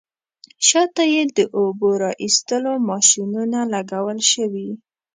[0.67, 4.69] شاته یې د اوبو را ایستلو ماشینونه لګول شوي.